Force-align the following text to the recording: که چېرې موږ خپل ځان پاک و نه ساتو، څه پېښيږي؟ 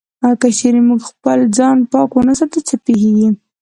که 0.41 0.47
چېرې 0.57 0.81
موږ 0.87 1.01
خپل 1.11 1.39
ځان 1.57 1.77
پاک 1.91 2.11
و 2.13 2.21
نه 2.27 2.33
ساتو، 2.39 2.59
څه 2.67 2.75
پېښيږي؟ 2.85 3.29